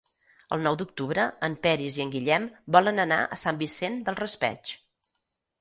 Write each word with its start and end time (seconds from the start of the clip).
El 0.55 0.61
nou 0.67 0.77
d'octubre 0.79 1.25
en 1.49 1.57
Peris 1.67 1.99
i 1.99 2.03
en 2.07 2.13
Guillem 2.15 2.49
volen 2.77 3.05
anar 3.05 3.21
a 3.21 3.39
Sant 3.45 3.63
Vicent 3.63 4.01
del 4.09 4.21
Raspeig. 4.23 4.77